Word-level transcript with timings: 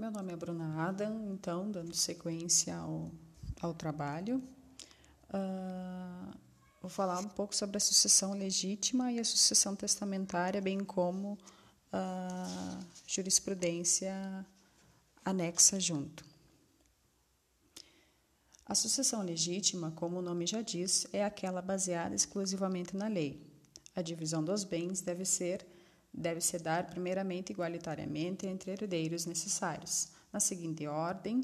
Meu 0.00 0.10
nome 0.10 0.32
é 0.32 0.36
Bruna 0.36 0.88
Adam, 0.88 1.30
então, 1.30 1.70
dando 1.70 1.94
sequência 1.94 2.74
ao, 2.74 3.12
ao 3.60 3.74
trabalho. 3.74 4.42
Uh, 5.28 6.34
vou 6.80 6.90
falar 6.90 7.20
um 7.20 7.28
pouco 7.28 7.54
sobre 7.54 7.76
a 7.76 7.80
sucessão 7.80 8.32
legítima 8.32 9.12
e 9.12 9.20
a 9.20 9.24
sucessão 9.24 9.76
testamentária, 9.76 10.58
bem 10.58 10.80
como 10.80 11.38
a 11.92 12.80
jurisprudência 13.06 14.46
anexa 15.22 15.78
junto. 15.78 16.24
A 18.64 18.74
sucessão 18.74 19.22
legítima, 19.22 19.90
como 19.90 20.20
o 20.20 20.22
nome 20.22 20.46
já 20.46 20.62
diz, 20.62 21.06
é 21.12 21.22
aquela 21.22 21.60
baseada 21.60 22.14
exclusivamente 22.14 22.96
na 22.96 23.06
lei. 23.06 23.46
A 23.94 24.00
divisão 24.00 24.42
dos 24.42 24.64
bens 24.64 25.02
deve 25.02 25.26
ser 25.26 25.66
deve 26.12 26.40
se 26.40 26.58
dar 26.58 26.86
primeiramente 26.86 27.52
igualitariamente 27.52 28.46
entre 28.46 28.72
herdeiros 28.72 29.26
necessários, 29.26 30.08
na 30.32 30.40
seguinte 30.40 30.86
ordem: 30.86 31.40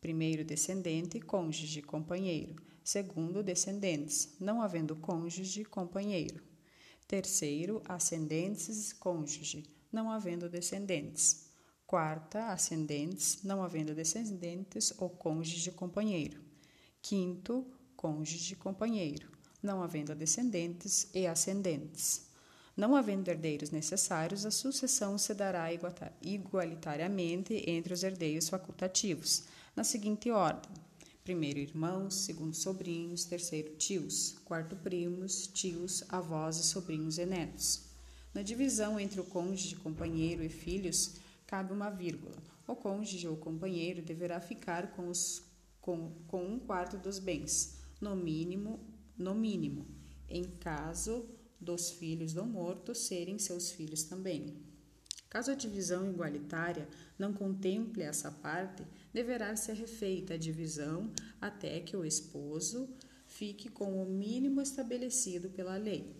primeiro 0.00 0.44
descendente, 0.44 1.20
cônjuge, 1.20 1.82
companheiro; 1.82 2.56
segundo, 2.82 3.42
descendentes, 3.42 4.36
não 4.40 4.60
havendo 4.62 4.96
cônjuge, 4.96 5.64
companheiro; 5.64 6.42
terceiro, 7.06 7.82
ascendentes, 7.84 8.92
cônjuge, 8.92 9.64
não 9.92 10.10
havendo 10.10 10.48
descendentes; 10.48 11.46
quarta, 11.86 12.46
ascendentes, 12.46 13.42
não 13.42 13.62
havendo 13.62 13.94
descendentes 13.94 14.92
ou 14.98 15.08
cônjuge, 15.10 15.70
companheiro; 15.72 16.40
quinto, 17.00 17.66
cônjuge, 17.96 18.56
companheiro, 18.56 19.30
não 19.62 19.82
havendo 19.82 20.14
descendentes 20.14 21.08
e 21.14 21.26
ascendentes. 21.26 22.25
Não 22.76 22.94
havendo 22.94 23.28
herdeiros 23.28 23.70
necessários, 23.70 24.44
a 24.44 24.50
sucessão 24.50 25.16
se 25.16 25.32
dará 25.32 25.68
igualitariamente 26.20 27.64
entre 27.66 27.94
os 27.94 28.02
herdeiros 28.02 28.50
facultativos, 28.50 29.44
na 29.74 29.82
seguinte 29.82 30.30
ordem: 30.30 30.70
primeiro 31.24 31.58
irmãos, 31.58 32.14
segundo 32.16 32.54
sobrinhos, 32.54 33.24
terceiro 33.24 33.74
tios, 33.76 34.36
quarto 34.44 34.76
primos, 34.76 35.46
tios, 35.46 36.04
avós 36.10 36.58
e 36.58 36.64
sobrinhos 36.64 37.16
e 37.16 37.24
netos. 37.24 37.86
Na 38.34 38.42
divisão 38.42 39.00
entre 39.00 39.22
o 39.22 39.24
cônjuge, 39.24 39.76
companheiro 39.76 40.44
e 40.44 40.50
filhos, 40.50 41.14
cabe 41.46 41.72
uma 41.72 41.88
vírgula. 41.88 42.36
O 42.68 42.76
cônjuge 42.76 43.26
ou 43.26 43.38
companheiro 43.38 44.02
deverá 44.02 44.38
ficar 44.38 44.88
com, 44.88 45.08
os, 45.08 45.42
com, 45.80 46.12
com 46.26 46.44
um 46.44 46.58
quarto 46.58 46.98
dos 46.98 47.18
bens, 47.18 47.78
no 48.02 48.14
mínimo, 48.14 48.78
no 49.16 49.34
mínimo, 49.34 49.86
em 50.28 50.44
caso 50.44 51.24
dos 51.60 51.90
filhos 51.90 52.32
do 52.32 52.44
morto 52.44 52.94
serem 52.94 53.38
seus 53.38 53.70
filhos 53.70 54.02
também. 54.02 54.56
Caso 55.28 55.50
a 55.50 55.54
divisão 55.54 56.08
igualitária 56.08 56.88
não 57.18 57.32
contemple 57.32 58.02
essa 58.02 58.30
parte, 58.30 58.86
deverá 59.12 59.54
ser 59.56 59.74
refeita 59.74 60.34
a 60.34 60.38
divisão 60.38 61.12
até 61.40 61.80
que 61.80 61.96
o 61.96 62.04
esposo 62.04 62.88
fique 63.26 63.68
com 63.68 64.02
o 64.02 64.06
mínimo 64.06 64.62
estabelecido 64.62 65.50
pela 65.50 65.76
lei. 65.76 66.14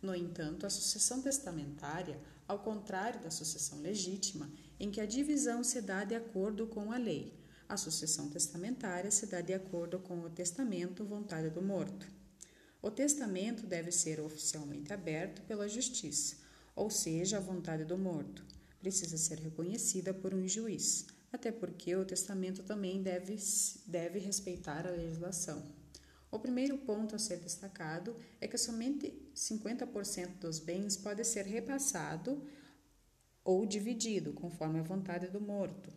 No 0.00 0.14
entanto, 0.14 0.64
a 0.64 0.70
sucessão 0.70 1.20
testamentária, 1.20 2.20
ao 2.46 2.60
contrário 2.60 3.20
da 3.20 3.30
sucessão 3.30 3.80
legítima, 3.80 4.50
em 4.78 4.90
que 4.90 5.00
a 5.00 5.06
divisão 5.06 5.64
se 5.64 5.82
dá 5.82 6.04
de 6.04 6.14
acordo 6.14 6.66
com 6.68 6.92
a 6.92 6.96
lei, 6.96 7.34
a 7.68 7.76
sucessão 7.76 8.30
testamentária 8.30 9.10
se 9.10 9.26
dá 9.26 9.40
de 9.40 9.52
acordo 9.52 9.98
com 9.98 10.20
o 10.20 10.30
testamento, 10.30 11.04
vontade 11.04 11.50
do 11.50 11.60
morto. 11.60 12.17
O 12.80 12.92
testamento 12.92 13.66
deve 13.66 13.90
ser 13.90 14.20
oficialmente 14.20 14.92
aberto 14.92 15.42
pela 15.42 15.68
justiça, 15.68 16.36
ou 16.76 16.88
seja, 16.88 17.38
a 17.38 17.40
vontade 17.40 17.84
do 17.84 17.98
morto. 17.98 18.44
Precisa 18.78 19.18
ser 19.18 19.40
reconhecida 19.40 20.14
por 20.14 20.32
um 20.32 20.46
juiz, 20.46 21.06
até 21.32 21.50
porque 21.50 21.96
o 21.96 22.04
testamento 22.04 22.62
também 22.62 23.02
deve, 23.02 23.36
deve 23.84 24.20
respeitar 24.20 24.86
a 24.86 24.92
legislação. 24.92 25.66
O 26.30 26.38
primeiro 26.38 26.78
ponto 26.78 27.16
a 27.16 27.18
ser 27.18 27.38
destacado 27.38 28.14
é 28.40 28.46
que 28.46 28.56
somente 28.56 29.28
50% 29.34 30.38
dos 30.38 30.60
bens 30.60 30.96
pode 30.96 31.24
ser 31.24 31.46
repassado 31.46 32.46
ou 33.42 33.66
dividido, 33.66 34.32
conforme 34.34 34.78
a 34.78 34.84
vontade 34.84 35.26
do 35.28 35.40
morto. 35.40 35.90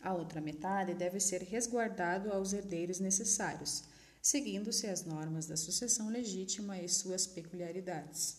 A 0.00 0.14
outra 0.14 0.40
metade 0.40 0.94
deve 0.94 1.20
ser 1.20 1.42
resguardado 1.42 2.30
aos 2.30 2.54
herdeiros 2.54 2.98
necessários 2.98 3.91
seguindo-se 4.22 4.86
as 4.86 5.04
normas 5.04 5.46
da 5.46 5.56
sucessão 5.56 6.08
legítima 6.08 6.80
e 6.80 6.88
suas 6.88 7.26
peculiaridades. 7.26 8.36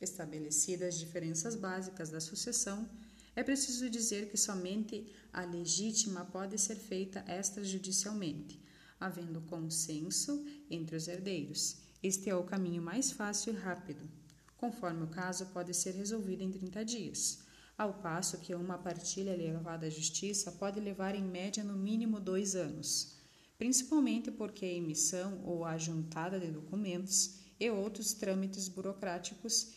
Estabelecidas 0.00 0.94
as 0.94 1.00
diferenças 1.00 1.56
básicas 1.56 2.08
da 2.08 2.20
sucessão, 2.20 2.88
é 3.34 3.42
preciso 3.42 3.90
dizer 3.90 4.30
que 4.30 4.36
somente 4.36 5.12
a 5.32 5.44
legítima 5.44 6.24
pode 6.24 6.56
ser 6.56 6.76
feita 6.76 7.24
extrajudicialmente, 7.28 8.62
havendo 9.00 9.40
consenso 9.40 10.46
entre 10.70 10.94
os 10.94 11.08
herdeiros. 11.08 11.78
Este 12.00 12.30
é 12.30 12.36
o 12.36 12.44
caminho 12.44 12.80
mais 12.80 13.10
fácil 13.10 13.52
e 13.52 13.56
rápido. 13.56 14.08
Conforme 14.56 15.02
o 15.02 15.08
caso, 15.08 15.46
pode 15.46 15.74
ser 15.74 15.96
resolvido 15.96 16.42
em 16.42 16.52
30 16.52 16.84
dias, 16.84 17.40
ao 17.76 17.94
passo 17.94 18.38
que 18.38 18.54
uma 18.54 18.78
partilha 18.78 19.34
levada 19.34 19.86
à 19.86 19.90
justiça 19.90 20.52
pode 20.52 20.78
levar 20.78 21.16
em 21.16 21.24
média 21.24 21.64
no 21.64 21.76
mínimo 21.76 22.20
dois 22.20 22.54
anos 22.54 23.17
principalmente 23.58 24.30
porque 24.30 24.64
a 24.64 24.72
emissão 24.72 25.42
ou 25.44 25.64
a 25.64 25.76
juntada 25.76 26.38
de 26.38 26.50
documentos 26.50 27.34
e 27.58 27.68
outros 27.68 28.12
trâmites 28.12 28.68
burocráticos 28.68 29.74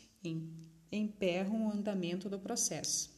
emperram 0.91 1.65
o 1.65 1.71
andamento 1.71 2.29
do 2.29 2.39
processo. 2.39 3.09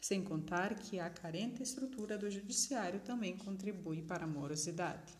Sem 0.00 0.22
contar 0.22 0.74
que 0.76 0.98
a 0.98 1.10
carente 1.10 1.62
estrutura 1.62 2.16
do 2.16 2.30
judiciário 2.30 3.00
também 3.00 3.36
contribui 3.36 4.02
para 4.02 4.24
a 4.24 4.28
morosidade. 4.28 5.12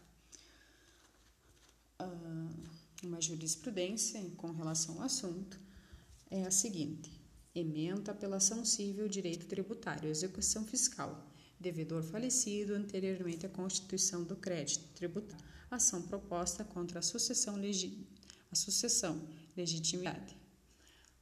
Ah, 1.98 2.48
uma 3.02 3.20
jurisprudência 3.20 4.20
com 4.36 4.52
relação 4.52 4.96
ao 4.96 5.02
assunto 5.02 5.58
é 6.30 6.44
a 6.44 6.50
seguinte: 6.50 7.10
ementa 7.54 8.12
apelação 8.12 8.64
civil, 8.64 9.08
direito 9.08 9.46
tributário, 9.46 10.08
execução 10.08 10.64
fiscal 10.64 11.31
devedor 11.62 12.02
falecido 12.02 12.74
anteriormente 12.74 13.46
à 13.46 13.48
constituição 13.48 14.24
do 14.24 14.36
crédito 14.36 14.84
tributário, 14.94 15.44
ação 15.70 16.02
proposta 16.02 16.64
contra 16.64 16.98
a 16.98 17.02
sucessão, 17.02 17.56
legi 17.56 18.06
a 18.50 18.54
sucessão 18.54 19.26
legitimidade. 19.56 20.36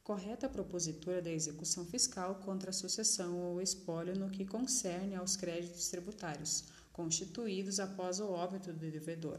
Correta 0.03 0.49
propositura 0.49 1.23
da 1.23 1.31
execução 1.31 1.85
fiscal 1.85 2.37
contra 2.37 2.71
a 2.71 2.73
sucessão 2.73 3.39
ou 3.39 3.61
espólio 3.63 4.19
no 4.19 4.31
que 4.31 4.45
concerne 4.45 5.15
aos 5.15 5.37
créditos 5.37 5.89
tributários, 5.89 6.65
constituídos 6.93 7.79
após 7.79 8.19
o 8.19 8.27
óbito 8.27 8.73
do 8.73 8.91
devedor. 8.91 9.39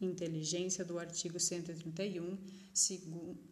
Inteligência 0.00 0.84
do 0.84 0.98
artigo 0.98 1.40
131, 1.40 2.38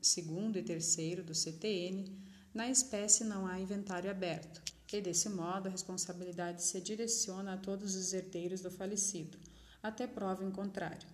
segundo 0.01 0.59
e 0.59 0.63
terceiro 0.63 1.25
do 1.25 1.35
CTN, 1.35 2.05
na 2.53 2.71
espécie 2.71 3.25
não 3.25 3.47
há 3.47 3.59
inventário 3.59 4.11
aberto, 4.11 4.63
e 4.97 5.01
desse 5.01 5.29
modo 5.29 5.67
a 5.67 5.71
responsabilidade 5.71 6.63
se 6.63 6.81
direciona 6.81 7.55
a 7.55 7.57
todos 7.57 7.97
os 7.97 8.13
herdeiros 8.13 8.61
do 8.61 8.71
falecido, 8.71 9.37
até 9.83 10.07
prova 10.07 10.45
em 10.45 10.53
contrário, 10.53 11.09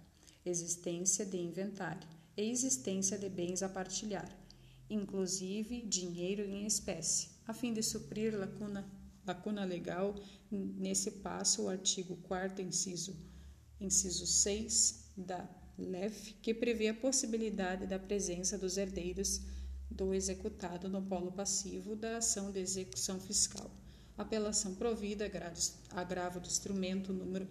existência 0.44 1.24
de 1.24 1.38
inventário 1.38 2.06
e 2.36 2.42
existência 2.50 3.16
de 3.16 3.28
bens 3.30 3.62
a 3.62 3.70
partilhar, 3.70 4.30
inclusive 4.90 5.80
dinheiro 5.80 6.42
em 6.42 6.66
espécie, 6.66 7.30
a 7.46 7.54
fim 7.54 7.72
de 7.72 7.82
suprir 7.82 8.38
lacuna, 8.38 8.86
lacuna 9.26 9.64
legal. 9.64 10.14
Nesse 10.50 11.10
passo, 11.12 11.62
o 11.62 11.68
artigo 11.68 12.16
4 12.16 12.62
inciso, 12.62 13.16
inciso 13.80 14.26
6 14.26 15.12
da 15.16 15.48
LEF, 15.78 16.34
que 16.42 16.52
prevê 16.52 16.88
a 16.88 16.94
possibilidade 16.94 17.86
da 17.86 17.98
presença 17.98 18.58
dos 18.58 18.76
herdeiros 18.76 19.40
do 19.90 20.14
executado 20.14 20.88
no 20.88 21.02
polo 21.02 21.32
passivo 21.32 21.96
da 21.96 22.18
ação 22.18 22.52
de 22.52 22.60
execução 22.60 23.18
fiscal. 23.20 23.70
Apelação 24.16 24.74
provida, 24.74 25.30
agravo 25.90 26.40
do 26.40 26.46
instrumento 26.46 27.12
número 27.12 27.46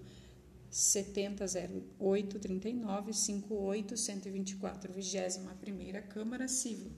700839 0.69 3.13
58 3.13 3.97
124 3.97 4.93
21 4.93 6.07
Câmara 6.07 6.47
Civil, 6.47 6.93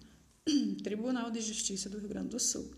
Tribunal 0.83 1.31
de 1.31 1.41
Justiça 1.41 1.89
do 1.89 1.97
Rio 1.97 2.09
Grande 2.09 2.29
do 2.29 2.39
Sul. 2.39 2.71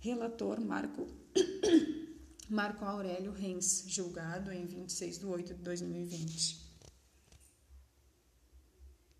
Relator 0.00 0.60
Marco 0.60 1.06
Marco 2.48 2.84
Aurélio 2.84 3.30
Rens, 3.30 3.84
julgado 3.86 4.50
em 4.50 4.64
26 4.64 5.18
de 5.18 5.26
8 5.26 5.54
de 5.54 5.62
2020. 5.62 6.67